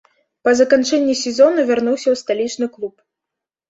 Па 0.47 0.53
заканчэнні 0.61 1.17
сезону 1.23 1.69
вярнуўся 1.71 2.07
ў 2.11 2.15
сталічны 2.25 2.75
клуб. 2.77 2.95